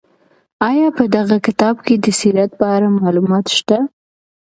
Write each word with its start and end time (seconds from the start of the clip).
آیا 0.69 0.87
په 0.97 1.03
دغه 1.15 1.37
کتاب 1.47 1.75
کې 1.85 1.95
د 2.03 2.05
سیرت 2.19 2.51
په 2.59 2.65
اړه 2.75 2.87
معلومات 2.99 3.45
شته؟ 3.57 3.77